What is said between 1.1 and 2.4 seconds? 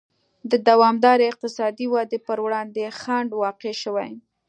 اقتصادي ودې پر